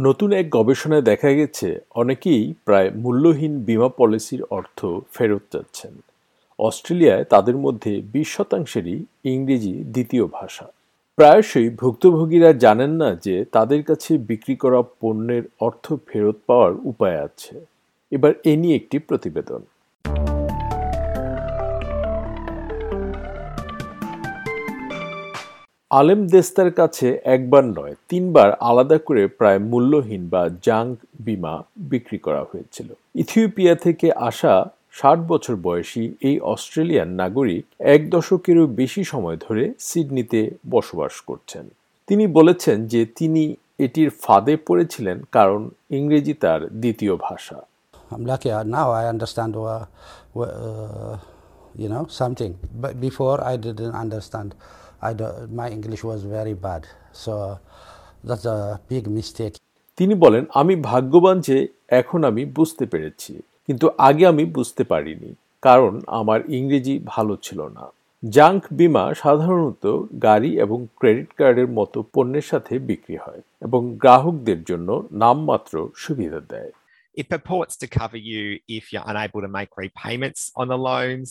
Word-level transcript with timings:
নতুন 0.00 0.32
এক 0.32 0.46
গবেষণায় 0.50 1.02
দেখা 1.02 1.30
গেছে, 1.30 1.78
অনেকেই 1.94 2.54
প্রায় 2.64 2.90
মূল্যহীন 2.90 3.64
বিমা 3.64 3.88
পলিসির 3.88 4.42
অর্থ 4.50 4.86
ফেরত 5.12 5.42
চাচ্ছেন। 5.52 5.92
অস্ট্রেলিয়ায় 6.58 7.24
তাদের 7.24 7.56
মধ্যে 7.56 8.02
বিশ 8.12 8.28
শতাংশেরই 8.36 9.04
ইংরেজি 9.24 9.72
দ্বিতীয় 9.72 10.26
ভাষা। 10.26 10.66
প্রায়শই 11.16 11.68
ভুক্তভোগীরা 11.70 12.52
জানেন 12.52 12.90
না 12.90 13.14
যে 13.14 13.44
তাদের 13.44 13.82
কাছে 13.82 14.18
বিক্রি 14.18 14.54
করা 14.56 14.82
পণ্যের 15.00 15.42
অর্থ 15.60 15.92
ফেরত 16.06 16.36
পাওয়ার 16.46 16.72
উপায় 16.84 17.18
আছে। 17.24 17.54
এবার 18.10 18.32
এ 18.44 18.56
নিয়ে 18.56 18.76
একটি 18.76 18.98
প্রতিবেদন। 18.98 19.60
আলেম 25.98 26.20
দেস্তার 26.34 26.70
কাছে 26.70 27.06
একবার 27.34 27.64
নয়, 27.78 27.94
তিনবার 28.08 28.48
আলাদা 28.70 28.98
করে 28.98 29.22
প্রায় 29.38 29.60
মূল্যহীন 29.70 30.22
বা 30.32 30.42
জাঙ্ক 30.66 30.94
বিমা 31.26 31.54
বিক্রি 31.90 32.18
করা 32.18 32.42
হয়েছিল। 32.50 32.88
ইথিওপিয়া 33.14 33.74
থেকে 33.84 34.06
আসা 34.28 34.54
ষাট 34.92 35.18
বছর 35.30 35.54
বয়সী 35.66 36.04
এই 36.28 36.36
অস্ট্রেলিয়ান 36.52 37.08
নাগরিক 37.22 37.64
এক 37.94 38.00
দশকেরও 38.10 38.64
বেশি 38.80 39.02
সময় 39.04 39.38
ধরে 39.46 39.64
সিডনিতে 39.88 40.40
বসবাস 40.70 41.14
করছেন। 41.28 41.64
তিনি 42.08 42.24
বলেছেন 42.38 42.76
যে 42.92 43.00
তিনি 43.18 43.42
এটির 43.84 44.10
ফাঁদে 44.22 44.54
পড়েছিলেন 44.66 45.18
কারণ 45.32 45.60
ইংরেজি 45.98 46.34
তার 46.34 46.60
দ্বিতীয় 46.82 47.14
ভাষা। 47.28 47.58
You 51.74 51.88
know 51.92 52.04
something. 52.20 52.52
But 52.82 53.00
before 53.00 53.38
I 53.52 53.56
didn't 53.56 53.94
understand. 54.04 54.54
I 55.02 55.12
don't, 55.14 55.54
my 55.60 55.68
English 55.70 56.02
was 56.04 56.20
very 56.24 56.54
bad. 56.66 56.82
So 57.12 57.58
that's 58.24 58.46
a 58.56 58.80
big 58.88 59.04
mistake. 59.18 59.54
তিনি 59.96 60.14
বলেন 60.14 60.44
আমি 60.54 60.74
ভাগ্যবান 60.90 61.40
যে 61.40 61.56
এখন 61.88 62.24
আমি 62.24 62.44
বুঝতে 62.44 62.84
পেরেছি 62.86 63.32
কিন্তু 63.66 63.86
আগে 63.98 64.24
আমি 64.26 64.44
বুঝতে 64.44 64.84
পারিনি 64.84 65.30
কারণ 65.62 66.00
আমার 66.06 66.40
ইংরেজি 66.50 66.94
ভালো 67.04 67.36
ছিল 67.42 67.60
না। 67.76 67.84
জাঙ্ক 68.28 68.62
বিমা 68.70 69.14
সাধারণত 69.14 69.84
গাড়ি 70.22 70.50
এবং 70.64 70.86
ক্রেডিট 70.98 71.30
কার্ডের 71.38 71.68
মতো 71.68 71.98
পণ্যের 72.14 72.46
সাথে 72.50 72.78
বিক্রি 72.78 73.16
হয় 73.16 73.42
এবং 73.60 73.80
গ্রাহকদের 74.02 74.64
জন্য 74.64 74.88
নামমাত্র 75.12 75.74
সুবিধা 75.96 76.40
দেয়। 76.48 76.72
It 77.20 77.28
purports 77.28 77.74
to 77.78 77.86
cover 77.90 78.20
you 78.30 78.42
if 78.68 78.84
you're 78.92 79.08
unable 79.12 79.40
to 79.42 79.50
make 79.50 79.70
repayments 79.76 80.42
on 80.56 80.66
the 80.68 80.78
loans, 80.80 81.28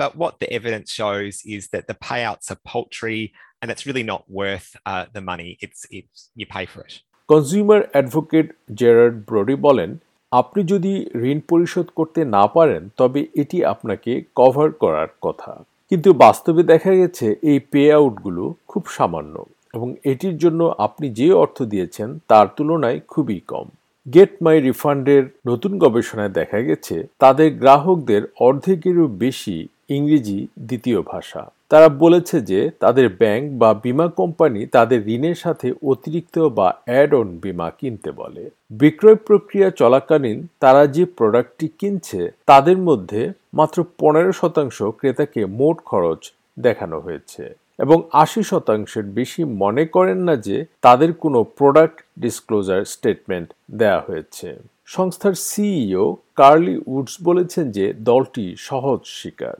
but 0.00 0.10
what 0.16 0.32
the 0.40 0.48
evidence 0.52 0.88
shows 0.90 1.34
is 1.46 1.62
that 1.68 1.84
the 1.86 1.94
payouts 1.96 2.46
are 2.52 2.60
paltry 2.64 3.20
and 3.60 3.70
it's 3.72 3.84
really 3.86 4.02
not 4.04 4.22
worth 4.30 4.68
uh, 4.84 5.04
the 5.12 5.20
money. 5.22 5.50
It's, 5.60 5.80
it's 5.90 6.30
you 6.36 6.46
pay 6.48 6.66
for 6.66 6.80
it. 6.80 6.94
Consumer 7.28 7.80
advocate 7.92 8.46
Gerard 8.80 9.16
Brody 9.28 9.56
বলেন 9.66 9.90
আপনি 10.32 10.60
যদি 10.72 10.92
ঋণ 11.30 11.38
পরিশোধ 11.50 11.86
করতে 11.98 12.20
না 12.36 12.44
পারেন 12.56 12.82
তবে 13.00 13.20
এটি 13.42 13.58
আপনাকে 13.72 14.12
কভার 14.40 14.68
করার 14.82 15.10
কথা 15.26 15.52
কিন্তু 15.90 16.10
বাস্তবে 16.24 16.62
দেখা 16.72 16.92
গেছে 17.00 17.26
এই 17.50 17.58
পে 17.72 17.82
আউটগুলো 17.98 18.44
খুব 18.70 18.82
সামান্য 18.96 19.34
এবং 19.74 19.88
এটির 20.12 20.36
জন্য 20.38 20.60
আপনি 20.86 21.06
যে 21.18 21.28
অর্থ 21.42 21.58
দিয়েছেন 21.72 22.08
তার 22.30 22.46
তুলনায় 22.56 22.98
খুবই 23.12 23.38
কম 23.52 23.66
গেট 24.14 24.42
মাই 24.42 24.60
রিফান্ডের 24.60 25.24
নতুন 25.46 25.78
গবেষণায় 25.78 26.28
দেখা 26.28 26.60
গেছে, 26.60 27.06
তাদের 27.18 27.52
গ্রাহকদের 27.52 28.22
অর্ধেকেরও 28.40 29.06
বেশি 29.06 29.68
ইংরেজি 29.88 30.46
দ্বিতীয় 30.58 31.02
ভাষা। 31.02 31.50
তারা 31.68 31.88
বলেছে 31.88 32.40
যে, 32.40 32.70
তাদের 32.80 33.08
ব্যাংক 33.08 33.58
বা 33.58 33.74
বিমা 33.74 34.08
কোম্পানি 34.08 34.66
তাদের 34.66 35.08
ঋণের 35.08 35.34
সাথে 35.34 35.72
অতিরিক্ত 35.82 36.38
বা 36.38 36.74
অ্যাড 36.84 37.14
অন 37.14 37.38
বিমা 37.42 37.70
কিনতে 37.70 38.10
বলে। 38.10 38.50
বিক্রয় 38.70 39.14
প্রক্রিয়া 39.14 39.70
চলাকালীন 39.70 40.46
তারা 40.60 40.86
যে 40.86 41.04
প্রোডাক্টটি 41.04 41.68
কিনছে, 41.78 42.30
তাদের 42.46 42.78
মধ্যে 42.78 43.32
মাত্র 43.54 43.84
পনেরো 43.98 44.32
শতাংশ 44.32 44.82
ক্রেতাকে 44.82 45.44
মোট 45.44 45.76
খরচ 45.84 46.32
দেখানো 46.58 47.00
হয়েছে। 47.00 47.54
এবং 47.78 47.98
আশি 48.22 48.42
শতাংশের 48.50 49.06
বেশি 49.18 49.42
মনে 49.62 49.84
করেন 49.86 50.18
না 50.28 50.34
যে 50.46 50.56
তাদের 50.86 51.10
কোনো 51.24 51.38
প্রোডাক্ট 51.58 51.98
ডিসক্লোজার 52.24 52.80
স্টেটমেন্ট 52.94 53.48
দেয়া 53.80 54.00
হয়েছে 54.00 54.48
সংস্থার 54.86 55.34
সিইও 55.48 56.06
কার্লি 56.36 56.76
উডস 56.86 57.14
বলেছেন 57.22 57.64
যে 57.76 57.84
দলটি 58.10 58.46
সহজ 58.68 59.00
শিকার 59.20 59.58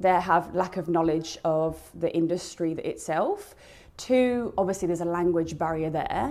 they 0.00 0.20
have 0.32 0.44
lack 0.54 0.74
of 0.76 0.88
knowledge 0.88 1.30
of 1.44 1.72
the 1.94 2.10
industry 2.12 2.72
itself. 2.92 3.38
Two, 3.98 4.52
obviously 4.58 4.86
there's 4.88 5.00
a 5.00 5.04
language 5.04 5.52
barrier 5.56 5.90
there. 5.90 6.24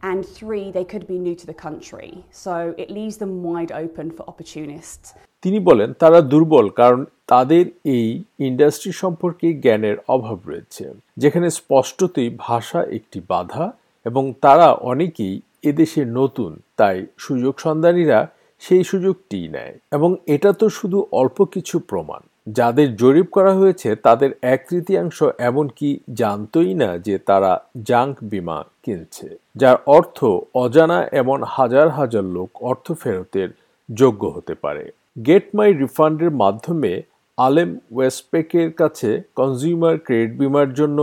And 0.00 0.24
three, 0.28 0.70
they 0.70 0.84
could 0.84 1.06
be 1.06 1.18
new 1.18 1.34
to 1.34 1.46
the 1.46 1.54
country. 1.56 2.24
So 2.32 2.74
it 2.78 2.90
leaves 2.90 3.16
them 3.16 3.42
wide 3.42 3.72
open 3.74 4.10
for 4.10 4.24
opportunists. 4.24 5.06
তিনি 5.44 5.58
বলেন 5.60 5.90
তারা 6.02 6.18
দুর্বল 6.32 6.66
কারণ 6.80 7.00
তাদের 7.28 7.64
এই 7.96 8.08
industry 8.40 8.92
সম্পর্কে 9.02 9.46
জ্ঞানের 9.64 9.96
অভাব 10.08 10.38
রয়েছে 10.46 10.84
যেখানে 11.16 11.48
স্পষ্টতই 11.50 12.28
ভাষা 12.46 12.80
একটি 12.96 13.18
বাধা 13.30 13.66
এবং 14.06 14.24
তারা 14.44 14.68
অনেকেই 14.90 15.34
এদেশে 15.64 16.02
নতুন 16.18 16.50
তাই 16.76 16.96
সুযোগ 17.18 17.54
সন্ধানীরা 17.66 18.18
সেই 18.62 18.82
সুযোগটি 18.84 19.38
নেয় 19.56 19.74
এবং 19.96 20.10
এটা 20.34 20.50
তো 20.60 20.66
শুধু 20.78 20.98
অল্প 21.20 21.38
কিছু 21.54 21.76
প্রমাণ 21.90 22.20
যাদের 22.56 22.88
জরিপ 22.96 23.28
করা 23.36 23.52
হয়েছে, 23.54 23.88
তাদের 24.06 24.30
এক 24.54 24.60
তৃতীয়াংশ 24.70 25.18
এমনকি 25.48 25.90
জানতই 26.20 26.72
না 26.74 26.90
যে 26.98 27.14
তারা 27.18 27.52
জাঙ্ক 27.90 28.14
বিমা 28.22 28.58
কিনছে, 28.84 29.28
যার 29.56 29.76
অর্থ 29.96 30.18
অজানা 30.54 30.98
এমন 31.12 31.38
হাজার 31.56 31.88
হাজার 31.90 32.24
লোক 32.36 32.50
অর্থ 32.62 32.86
ফেরতের 32.92 33.48
যোগ্য 33.88 34.22
হতে 34.36 34.54
পারে। 34.54 34.84
গেট 35.26 35.46
মাই 35.56 35.70
রিফান্ডের 35.72 36.32
মাধ্যমে 36.42 36.92
আলেম 37.38 37.70
ওয়েস্টপেকের 37.94 38.68
কাছে 38.72 39.10
কনজিউমার 39.36 39.94
ক্রেডিট 39.98 40.32
বিমার 40.42 40.68
জন্য 40.74 40.98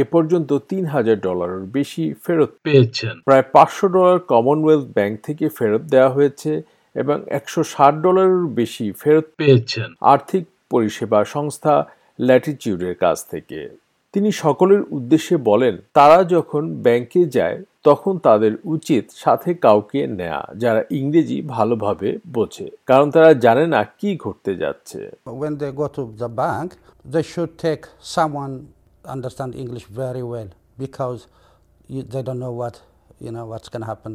এ 0.00 0.02
পর্যন্ত 0.12 0.50
তিন 0.70 0.84
হাজার 0.86 1.16
ডলারের 1.26 1.64
বেশি 1.76 2.04
ফেরত 2.24 2.50
পেয়েছেন। 2.64 3.14
প্রায় 3.26 3.44
পাঁচশো 3.54 3.86
ডলার 3.88 4.18
কমনওয়েলথ 4.32 4.86
ব্যাংক 4.96 5.14
থেকে 5.26 5.44
ফেরত 5.48 5.82
দেওয়া 5.94 6.10
হয়েছে 6.10 6.50
এবং 6.96 7.16
একশো 7.38 7.60
ষাট 7.64 7.94
ডলারের 8.04 8.44
বেশি 8.60 8.86
ফেরত 9.02 9.26
পেয়েছেন। 9.38 9.88
আর্থিক 10.14 10.44
পরিষেবা 10.70 11.20
সংস্থা 11.34 11.74
ল্যাটিচিউডের 12.18 12.94
কাছ 12.94 13.18
থেকে 13.24 13.58
তিনি 14.14 14.30
সকলের 14.44 14.82
উদ্দেশ্যে 14.90 15.36
বলেন 15.50 15.74
তারা 15.94 16.18
যখন 16.34 16.62
ব্যাংকে 16.84 17.22
যায় 17.36 17.58
তখন 17.84 18.14
তাদের 18.18 18.52
উচিত 18.64 19.04
সাথে 19.14 19.50
কাউকে 19.64 20.00
নেয়া 20.18 20.42
যারা 20.56 20.80
ইংরেজি 20.90 21.38
ভালোভাবে 21.54 22.08
বোঝে 22.32 22.68
কারণ 22.86 23.06
তারা 23.10 23.30
জানে 23.44 23.64
না 23.66 23.80
কি 23.98 24.10
ঘটতে 24.16 24.52
যাচ্ছে 24.62 25.00
when 25.42 25.54
they 25.60 25.72
go 25.80 25.86
to 25.96 26.02
the 26.22 26.30
bank 26.42 26.68
they 27.12 27.24
should 27.32 27.52
take 27.66 27.82
someone 28.16 28.52
understand 29.14 29.50
english 29.54 29.86
very 30.02 30.24
well 30.24 30.50
because 30.78 31.20
they 32.12 32.22
don't 32.22 32.40
know 32.44 32.54
what 32.62 32.74
you 33.24 33.30
know 33.34 33.46
what's 33.50 33.68
going 33.68 33.84
to 33.86 33.90
happen 33.94 34.12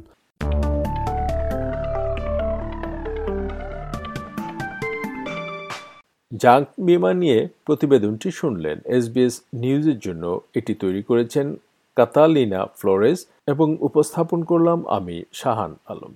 junk 6.42 6.68
বিমা 6.80 7.12
নিয়ে 7.14 7.40
প্রতিবেদনটি 7.66 8.30
শুনলেন 8.32 8.78
এসবিএস 8.86 9.36
নিউজের 9.54 10.00
জন্য 10.00 10.24
এটি 10.56 10.74
তৈরি 10.74 11.02
করেছেন 11.04 11.46
কাতালিনা 11.98 12.62
ফ্লোরেস 12.78 13.20
এবং 13.48 13.68
উপস্থাপন 13.80 14.40
করলাম 14.44 14.80
আমি 14.88 15.16
শাহান 15.34 15.72
আলম। 15.86 16.14